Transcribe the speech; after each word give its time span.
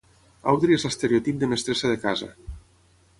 Audrey 0.53 0.77
és 0.77 0.85
l'estereotip 0.87 1.37
de 1.43 1.51
mestressa 1.53 1.91
de 1.95 1.99
casa. 2.07 2.31